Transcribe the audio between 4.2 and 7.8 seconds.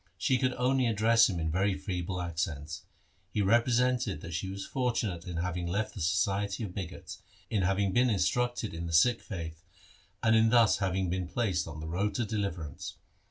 that she was fortunate in having left the society of bigots, in